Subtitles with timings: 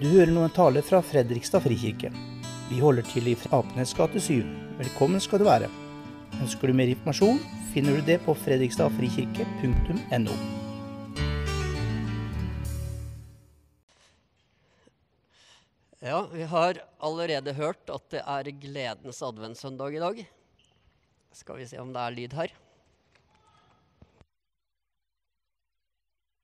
[0.00, 2.08] Du hører nå en tale fra Fredrikstad frikirke.
[2.70, 4.46] Vi holder til i Apenes gate 7.
[4.78, 5.68] Velkommen skal du være.
[6.40, 7.36] Ønsker du mer informasjon,
[7.74, 10.38] finner du det på fredrikstadfrikirke.no.
[16.00, 20.24] Ja, vi har allerede hørt at det er gledens adventssøndag i dag.
[21.44, 22.56] Skal vi se om det er lyd her.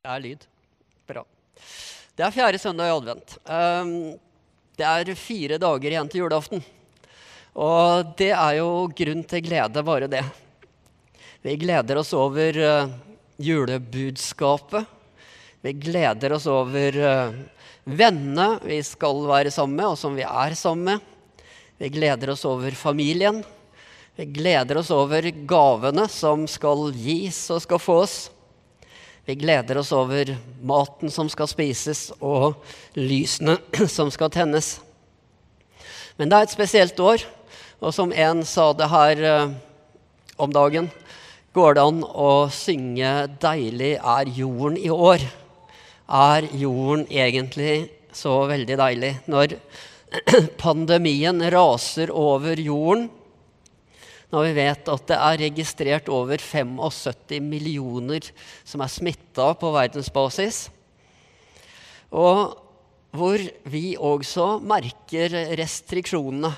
[0.05, 0.45] Det er lyd.
[1.09, 1.25] Bra.
[2.17, 3.33] Det er fjerde søndag i advent.
[3.45, 3.89] Um,
[4.81, 6.63] det er fire dager igjen til julaften.
[7.53, 10.23] Og det er jo grunn til glede, bare det.
[11.45, 12.95] Vi gleder oss over uh,
[13.37, 14.89] julebudskapet.
[15.61, 17.37] Vi gleder oss over uh,
[17.85, 21.45] vennene vi skal være sammen med, og som vi er sammen med.
[21.77, 23.43] Vi gleder oss over familien.
[24.17, 28.17] Vi gleder oss over gavene som skal gis og skal fås.
[29.27, 30.29] Vi gleder oss over
[30.63, 32.61] maten som skal spises, og
[32.95, 33.57] lysene
[33.91, 34.77] som skal tennes.
[36.15, 37.25] Men det er et spesielt år,
[37.83, 39.57] og som en sa det her eh,
[40.39, 40.87] om dagen,
[41.59, 43.11] går det an å synge
[43.43, 45.27] 'Deilig er jorden i år'.
[46.07, 49.13] Er jorden egentlig så veldig deilig?
[49.27, 49.59] Når
[50.69, 53.09] pandemien raser over jorden,
[54.33, 58.27] når vi vet at det er registrert over 75 millioner
[58.67, 60.67] som er smitta på verdensbasis.
[62.11, 62.57] Og
[63.17, 66.53] hvor vi også merker restriksjonene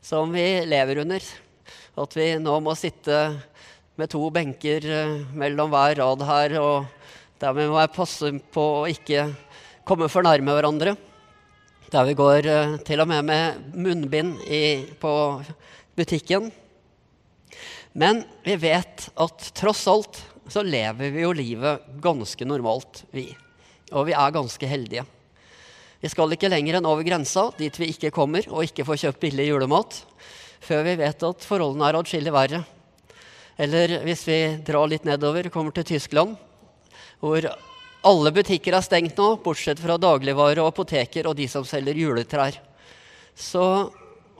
[0.00, 1.24] som vi lever under.
[2.00, 3.18] At vi nå må sitte
[4.00, 6.86] med to benker eh, mellom hver rad her, og
[7.40, 9.26] der vi må passe på å ikke
[9.88, 10.94] komme for nærme hverandre.
[11.90, 15.12] Der vi går eh, til og med med munnbind i, på
[15.98, 16.48] butikken.
[17.92, 20.20] Men vi vet at tross alt
[20.50, 23.28] så lever vi jo livet ganske normalt, vi.
[23.94, 25.04] Og vi er ganske heldige.
[26.00, 29.22] Vi skal ikke lenger enn over grensa, dit vi ikke kommer og ikke får kjøpt
[29.26, 29.98] billig julemat,
[30.64, 32.62] før vi vet at forholdene er atskillig verre.
[33.60, 36.38] Eller hvis vi drar litt nedover, kommer til Tyskland,
[37.20, 37.44] hvor
[38.00, 42.56] alle butikker er stengt nå, bortsett fra dagligvare og apoteker og de som selger juletrær.
[43.36, 43.64] Så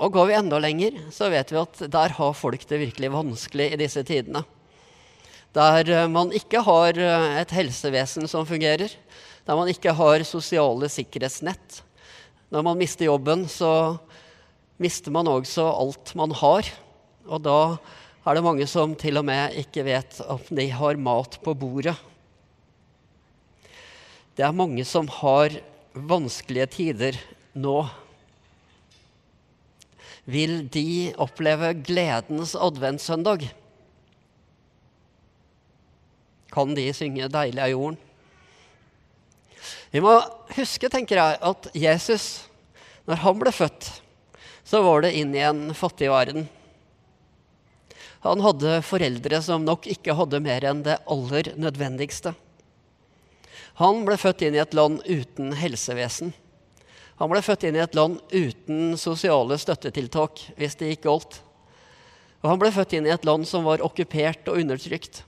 [0.00, 3.66] og går vi enda lenger, så vet vi at der har folk det virkelig vanskelig
[3.75, 4.43] i disse tidene.
[5.56, 8.94] Der eh, man ikke har eh, et helsevesen som fungerer,
[9.44, 11.83] der man ikke har sosiale sikkerhetsnett.
[12.50, 13.99] Når man mister jobben, så
[14.81, 16.71] mister man også alt man har.
[17.28, 17.61] Og da
[18.25, 21.97] er det mange som til og med ikke vet om de har mat på bordet.
[24.32, 25.61] Det er mange som har
[25.93, 27.19] vanskelige tider
[27.59, 27.82] nå
[30.30, 33.48] vil de oppleve gledens adventssøndag.
[36.50, 37.98] Kan de synge 'Deilig er jorden'?
[39.90, 40.14] Vi må
[40.54, 42.46] huske, tenker jeg, at Jesus,
[43.06, 43.90] når han ble født,
[44.64, 46.46] så var det inn i en fattig verden.
[48.22, 52.34] Han hadde foreldre som nok ikke hadde mer enn det aller nødvendigste.
[53.80, 56.34] Han ble født inn i et land uten helsevesen.
[57.20, 61.41] Han ble født inn i et land uten sosiale støttetiltak, hvis det gikk galt.
[62.41, 65.20] Og han ble født inn i et land som var okkupert og undertrykt.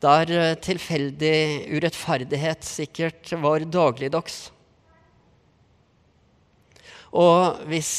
[0.00, 4.46] Der eh, tilfeldig urettferdighet sikkert var dagligdags.
[7.12, 7.92] Og hvis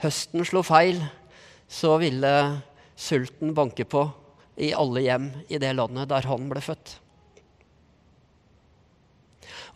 [0.00, 1.02] høsten slo feil,
[1.68, 2.32] så ville
[2.96, 4.06] sulten banke på
[4.56, 6.94] i alle hjem i det landet der han ble født.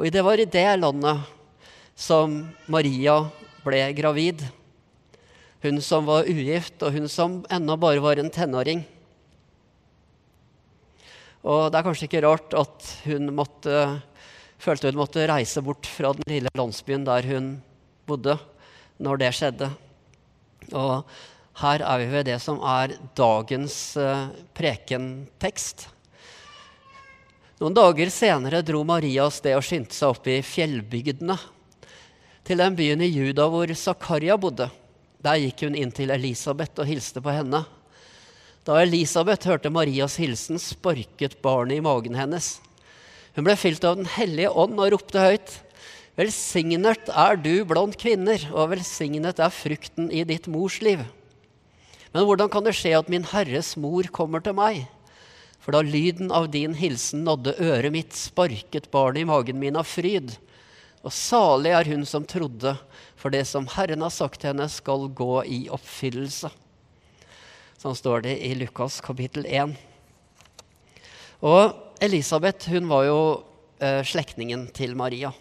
[0.00, 1.36] Og det var i det landet
[2.00, 2.40] som
[2.70, 3.26] Maria
[3.64, 4.40] ble gravid.
[5.60, 8.86] Hun som var ugift, og hun som ennå bare var en tenåring.
[11.44, 14.00] Og det er kanskje ikke rart at hun måtte,
[14.60, 17.52] følte hun måtte reise bort fra den lille landsbyen der hun
[18.08, 18.38] bodde,
[19.00, 19.70] når det skjedde.
[20.72, 21.04] Og
[21.60, 25.88] her er vi ved det som er dagens uh, prekentekst.
[27.60, 31.36] Noen dager senere dro Maria av sted og skyndte seg opp i fjellbygdene
[32.46, 34.70] til den byen i Juda hvor Zakaria bodde.
[35.20, 37.64] Der gikk hun inn til Elisabeth og hilste på henne.
[38.64, 42.58] Da Elisabeth hørte Marias hilsen, sparket barnet i magen hennes.
[43.36, 45.54] Hun ble fylt av Den hellige ånd og ropte høyt.
[46.18, 51.04] Velsignet er du blant kvinner, og velsignet er frukten i ditt mors liv.
[52.10, 54.82] Men hvordan kan det skje at min Herres mor kommer til meg?
[55.60, 59.86] For da lyden av din hilsen nådde øret mitt, sparket barnet i magen min av
[59.88, 60.34] fryd.
[61.00, 62.74] Og salig er hun som trodde,
[63.16, 66.50] for det som Herren har sagt til henne, skal gå i oppfyllelse.
[67.80, 69.72] Sånn står det i Lukas kapittel 1.
[71.40, 71.72] Og
[72.04, 73.20] Elisabeth hun var jo
[73.80, 75.32] eh, slektningen til Maria.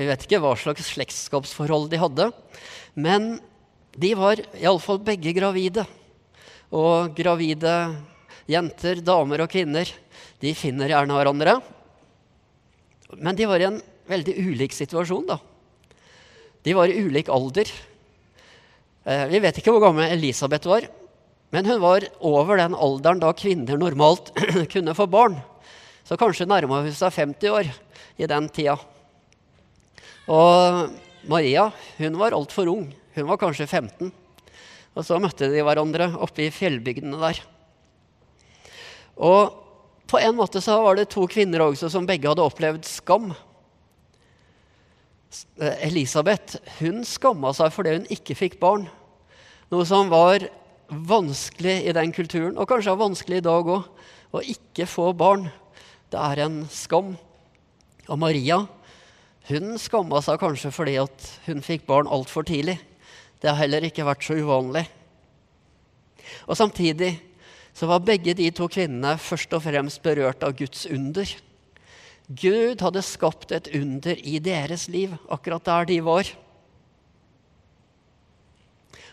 [0.00, 2.30] Vi vet ikke hva slags slektskapsforhold de hadde.
[2.96, 3.34] Men
[4.00, 5.84] de var iallfall begge gravide.
[6.72, 7.74] Og gravide
[8.48, 9.92] jenter, damer og kvinner,
[10.40, 11.58] de finner gjerne hverandre.
[13.20, 13.80] Men de var i en
[14.10, 15.38] veldig ulik situasjon, da.
[16.66, 17.70] De var i ulik alder.
[19.08, 20.86] Eh, vi vet ikke hvor gammel Elisabeth var,
[21.54, 24.32] men hun var over den alderen da kvinner normalt
[24.72, 25.38] kunne få barn.
[26.04, 27.70] Så kanskje nærma hun seg 50 år
[28.20, 28.76] i den tida.
[30.30, 30.90] Og
[31.30, 31.68] Maria
[31.98, 32.90] hun var altfor ung.
[33.16, 34.12] Hun var kanskje 15.
[34.94, 37.40] Og så møtte de hverandre oppe i fjellbygdene der.
[39.20, 39.56] Og
[40.10, 43.30] på en måte så var det to kvinner også som begge hadde opplevd skam.
[45.86, 48.88] Elisabeth hun skamma seg fordi hun ikke fikk barn.
[49.70, 50.48] Noe som var
[50.90, 53.86] vanskelig i den kulturen, og kanskje er vanskelig i dag òg.
[54.30, 55.48] Å ikke få barn.
[56.10, 57.14] Det er en skam.
[58.10, 58.64] Og Maria
[59.50, 60.96] hun skamma seg kanskje fordi
[61.46, 62.76] hun fikk barn altfor tidlig.
[63.40, 64.84] Det har heller ikke vært så uvanlig.
[66.46, 67.16] Og Samtidig
[67.74, 71.26] så var begge de to kvinnene først og fremst berørt av Guds under.
[72.30, 76.28] Gud hadde skapt et under i deres liv, akkurat der de var.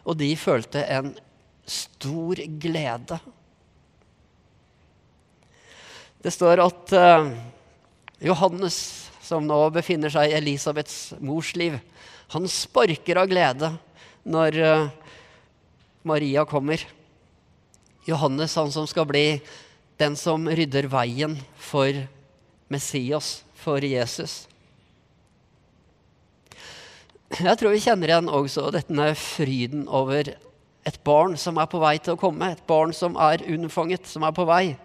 [0.06, 1.16] Og de følte en
[1.66, 3.18] stor glede.
[6.22, 7.32] Det står at uh,
[8.22, 8.78] Johannes,
[9.26, 11.80] som nå befinner seg i Elisabeths mors liv,
[12.36, 13.72] han sparker av glede
[14.28, 14.94] når uh,
[16.08, 16.86] Maria kommer.
[18.06, 19.26] Johannes, han som skal bli
[19.98, 21.98] den som rydder veien for
[22.72, 24.46] Messias, for Jesus.
[27.38, 30.30] Jeg tror vi kjenner igjen også denne fryden over
[30.88, 34.24] et barn som er på vei til å komme, et barn som er unnfanget, som
[34.24, 34.78] er på vei.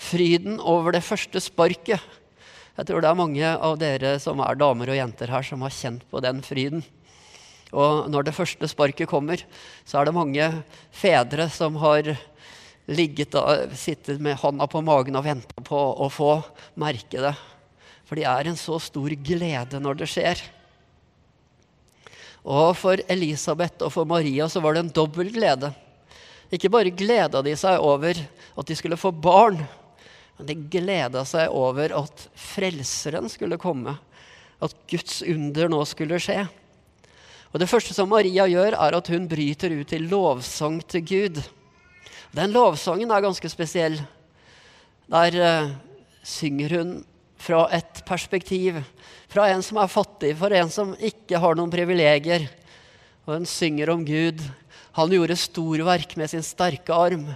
[0.00, 1.98] Fryden over det første sparket.
[2.78, 5.74] Jeg tror det er mange av dere som er damer og jenter her, som har
[5.74, 6.84] kjent på den fryden.
[7.70, 9.42] Og når det første sparket kommer,
[9.84, 10.46] så er det mange
[10.94, 12.14] fedre som har
[12.90, 16.32] ligget og sittet med hånda på magen og venta på å få
[16.80, 17.34] merke det.
[18.08, 20.40] For det er en så stor glede når det skjer.
[22.40, 25.70] Og for Elisabeth og for Maria så var det en dobbel glede.
[26.50, 29.60] Ikke bare gleda de seg over at de skulle få barn,
[30.38, 33.94] men de gleda seg over at Frelseren skulle komme.
[34.60, 36.42] At Guds under nå skulle skje.
[37.50, 41.40] Og Det første som Maria gjør, er at hun bryter ut i lovsang til Gud.
[42.30, 43.96] Den lovsangen er ganske spesiell.
[45.10, 45.72] Der uh,
[46.22, 46.92] synger hun
[47.40, 48.78] fra et perspektiv.
[49.30, 52.46] Fra en som er fattig, for en som ikke har noen privilegier.
[53.26, 54.42] Og hun synger om Gud.
[54.94, 57.26] Han gjorde storverk med sin sterke arm.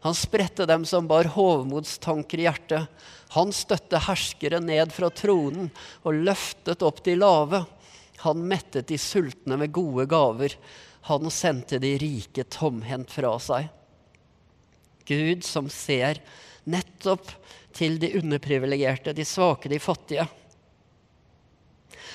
[0.00, 2.88] Han spredte dem som bar hovmodstanker i hjertet.
[3.36, 5.68] Han støtte herskere ned fra tronen
[6.08, 7.66] og løftet opp de lave.
[8.24, 10.56] Han mettet de sultne med gode gaver.
[11.12, 13.68] Han sendte de rike tomhendt fra seg.
[15.08, 16.20] Gud som ser
[16.68, 17.30] nettopp
[17.76, 20.26] til de underprivilegerte, de svake, de fattige.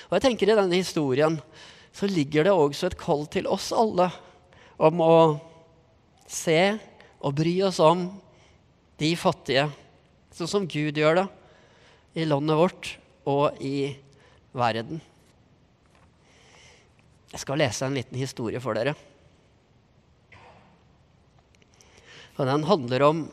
[0.09, 1.39] Og jeg tenker I denne historien
[1.93, 4.09] så ligger det også et kall til oss alle
[4.81, 5.15] om å
[6.29, 6.73] se
[7.23, 8.07] og bry oss om
[8.99, 9.67] de fattige,
[10.33, 11.27] sånn som Gud gjør det
[12.19, 12.91] i landet vårt
[13.29, 13.93] og i
[14.53, 15.01] verden.
[17.33, 18.93] Jeg skal lese en liten historie for dere.
[22.37, 23.23] Og den handler om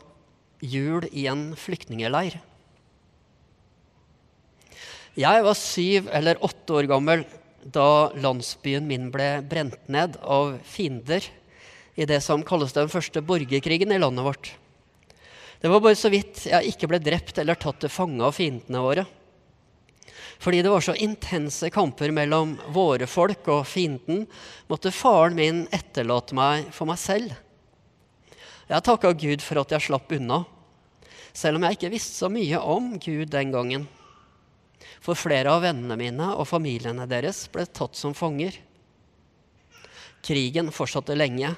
[0.61, 2.37] jul i en flyktningeleir.
[5.19, 7.25] Jeg var syv eller åtte år gammel
[7.61, 11.25] da landsbyen min ble brent ned av fiender
[11.99, 14.53] i det som kalles den første borgerkrigen i landet vårt.
[15.61, 18.81] Det var bare så vidt jeg ikke ble drept eller tatt til fange av fiendene
[18.81, 19.05] våre.
[20.41, 24.23] Fordi det var så intense kamper mellom våre folk og fienden,
[24.71, 27.35] måtte faren min etterlate meg for meg selv.
[28.71, 30.45] Jeg takka Gud for at jeg slapp unna,
[31.35, 33.83] selv om jeg ikke visste så mye om Gud den gangen.
[35.03, 38.55] For flere av vennene mine og familiene deres ble tatt som fanger.
[40.23, 41.51] Krigen fortsatte lenge,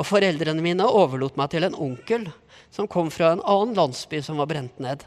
[0.00, 2.24] og foreldrene mine overlot meg til en onkel
[2.72, 5.04] som kom fra en annen landsby som var brent ned.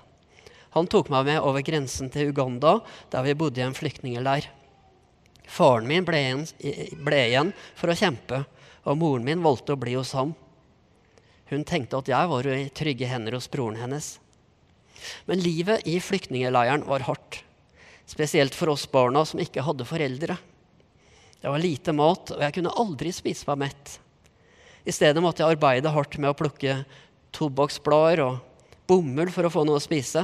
[0.77, 2.75] Han tok meg med over grensen til Uganda,
[3.09, 4.51] der vi bodde i en flyktningleir.
[5.49, 6.45] Faren min ble igjen,
[7.01, 8.43] ble igjen for å kjempe,
[8.85, 10.37] og moren min valgte å bli hos ham.
[11.51, 14.17] Hun tenkte at jeg var i trygge hender hos broren hennes.
[15.27, 17.41] Men livet i flyktningleiren var hardt,
[18.07, 20.37] spesielt for oss barna som ikke hadde foreldre.
[21.43, 23.97] Det var lite mat, og jeg kunne aldri spise meg mett.
[24.87, 26.77] I stedet måtte jeg arbeide hardt med å plukke
[27.35, 28.39] tobakksblader og
[28.87, 30.23] bomull for å få noe å spise.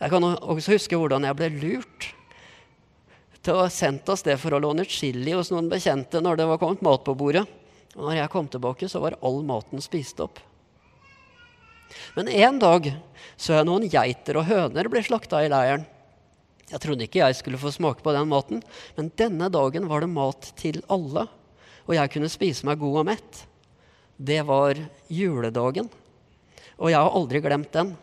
[0.00, 2.08] Jeg kan også huske hvordan jeg ble lurt
[3.44, 6.60] til å sendt av sted for å låne chili hos noen bekjente når det var
[6.60, 7.44] kommet mat på bordet.
[7.96, 10.38] Og når jeg kom tilbake, så var all maten spist opp.
[12.14, 12.92] Men en dag
[13.40, 15.86] så jeg noen geiter og høner bli slakta i leiren.
[16.70, 18.60] Jeg trodde ikke jeg skulle få smake på den maten,
[18.94, 21.26] men denne dagen var det mat til alle,
[21.88, 23.40] og jeg kunne spise meg god og mett.
[24.20, 24.78] Det var
[25.10, 25.88] juledagen,
[26.78, 27.96] og jeg har aldri glemt den.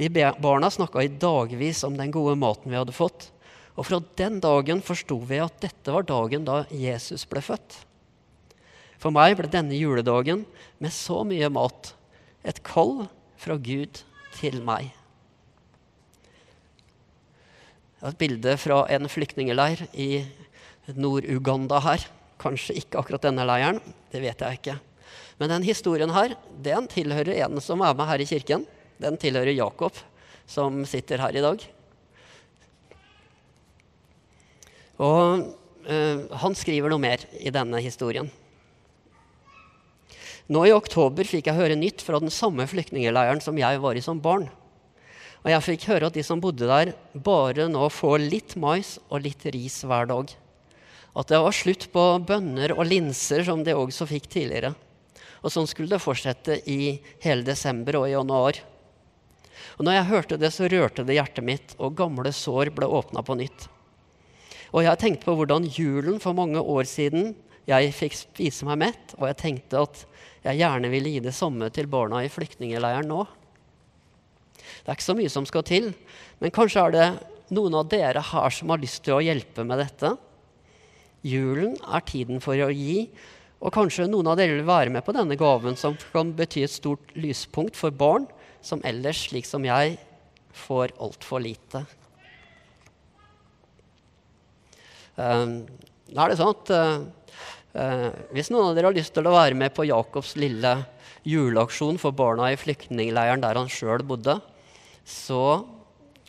[0.00, 3.28] Vi barna snakka i dagvis om den gode maten vi hadde fått,
[3.78, 7.84] og fra den dagen forsto vi at dette var dagen da Jesus ble født.
[9.00, 10.44] For meg ble denne juledagen
[10.80, 11.94] med så mye mat
[12.44, 13.06] et kall
[13.40, 14.02] fra Gud
[14.36, 14.90] til meg.
[18.00, 20.22] Et bilde fra en flyktningleir i
[20.96, 22.04] Nord-Uganda her.
[22.40, 23.80] Kanskje ikke akkurat denne leiren,
[24.12, 24.76] det vet jeg ikke.
[25.40, 28.66] Men den historien her, den tilhører en som er med her i kirken.
[29.00, 29.96] Den tilhører Jakob,
[30.48, 31.64] som sitter her i dag.
[35.00, 35.46] Og
[35.88, 38.28] øh, han skriver noe mer i denne historien.
[40.50, 44.02] Nå i oktober fikk jeg høre nytt fra den samme flyktningleiren som jeg var i
[44.02, 44.48] som barn.
[45.44, 49.22] Og jeg fikk høre at de som bodde der, bare nå får litt mais og
[49.28, 50.32] litt ris hver dag.
[51.14, 54.72] At det var slutt på bønner og linser, som de også fikk tidligere.
[55.40, 58.58] Og sånn skulle det fortsette i hele desember og i januar.
[59.78, 63.22] Og når jeg hørte det, så rørte det hjertet mitt, og gamle sår ble åpna
[63.22, 63.68] på nytt.
[64.74, 67.36] Og jeg tenkte på hvordan julen for mange år siden
[67.70, 70.04] jeg fikk spise meg mett, og jeg tenkte at
[70.44, 73.24] jeg gjerne ville gi det samme til barna i flyktningleiren nå.
[74.80, 75.90] Det er ikke så mye som skal til.
[76.40, 77.08] Men kanskje er det
[77.52, 80.14] noen av dere her som har lyst til å hjelpe med dette.
[81.26, 83.10] Julen er tiden for å gi,
[83.60, 86.72] og kanskje noen av dere vil være med på denne gaven, som kan bety et
[86.72, 88.24] stort lyspunkt for barn
[88.64, 89.98] som ellers, slik som jeg,
[90.56, 91.84] får altfor lite.
[95.20, 95.66] Um,
[96.10, 97.04] da er det sånn at uh,
[97.74, 100.74] uh, Hvis noen av dere har lyst til å være med på Jakobs lille
[101.28, 104.38] juleaksjon for barna i flyktningleiren der han sjøl bodde,
[105.04, 105.62] så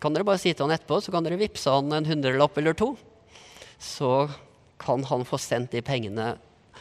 [0.01, 2.75] kan dere bare si til han etterpå, så kan dere vippse han en hundrelapp eller
[2.77, 2.93] to.
[3.77, 4.27] Så
[4.81, 6.33] kan han få sendt de pengene.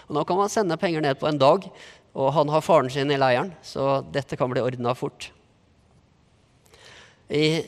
[0.08, 1.66] Og nå kan man sende penger ned på en dag,
[2.16, 5.28] og han har faren sin i leiren, så dette kan bli ordna fort.
[7.30, 7.62] I,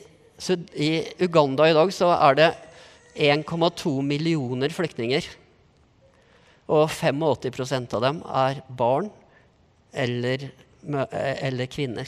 [0.75, 0.89] I,
[1.23, 2.49] Uganda i dag så er det
[3.15, 5.29] 1,2 millioner flyktninger.
[6.71, 9.09] Og 85% av dem er barn
[9.93, 10.47] eller,
[10.83, 12.07] eller kvinner.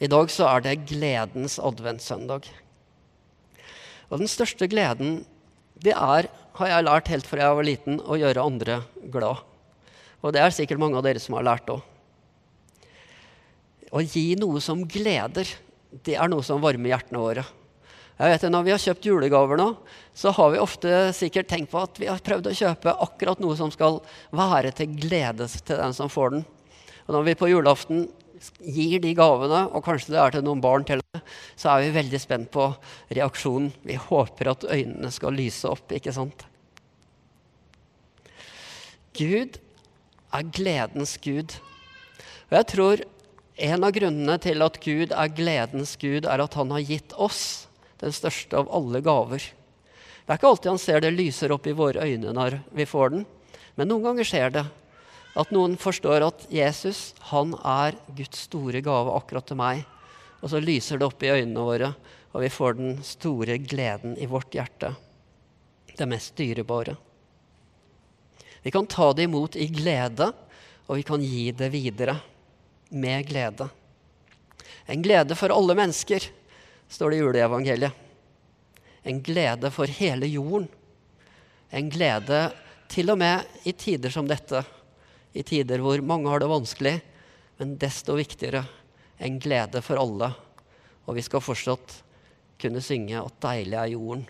[0.00, 2.46] I dag så er det gledens adventssøndag.
[4.08, 5.20] Og den største gleden,
[5.84, 8.80] det er, har jeg lært helt fra jeg var liten, å gjøre andre
[9.12, 9.42] glad.
[10.24, 11.84] Og det er sikkert mange av dere som har lært òg.
[13.90, 15.48] Å gi noe som gleder,
[16.06, 17.44] det er noe som varmer hjertene våre.
[18.20, 19.66] Jeg vet Når vi har kjøpt julegaver nå,
[20.12, 23.56] så har vi ofte sikkert tenkt på at vi har prøvd å kjøpe akkurat noe
[23.56, 24.02] som skal
[24.36, 26.42] være til glede til den som får den.
[27.06, 28.02] Og når vi på julaften
[28.60, 31.00] gir de gavene, og kanskje det er til noen barn til
[31.56, 32.66] så er vi veldig spent på
[33.08, 33.72] reaksjonen.
[33.88, 36.44] Vi håper at øynene skal lyse opp, ikke sant?
[39.16, 39.56] Gud
[40.36, 41.56] er gledens gud.
[42.50, 43.06] Og jeg tror
[43.60, 47.69] en av grunnene til at Gud er gledens gud, er at han har gitt oss
[48.00, 49.42] den største av alle gaver.
[50.24, 53.14] Det er ikke alltid han ser det lyser opp i våre øyne når vi får
[53.14, 53.24] den,
[53.76, 54.66] men noen ganger skjer det.
[55.38, 59.84] At noen forstår at Jesus han er Guds store gave akkurat til meg.
[60.40, 61.92] Og så lyser det opp i øynene våre,
[62.32, 64.94] og vi får den store gleden i vårt hjerte.
[65.96, 66.96] Det mest dyrebare.
[68.62, 70.30] Vi kan ta det imot i glede,
[70.86, 72.16] og vi kan gi det videre
[72.90, 73.68] med glede.
[74.90, 76.24] En glede for alle mennesker,
[76.90, 77.92] står det i juleevangeliet.
[79.02, 80.66] En glede for hele jorden.
[81.70, 82.50] En glede
[82.90, 84.64] til og med i tider som dette
[85.32, 86.96] i tider hvor mange har det vanskelig,
[87.60, 88.64] men desto viktigere
[89.22, 90.32] en glede for alle.
[91.06, 92.00] Og vi skal fortsatt
[92.60, 94.26] kunne synge at deilig er jorden.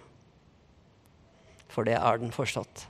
[1.71, 2.87] For det er den fortsatt.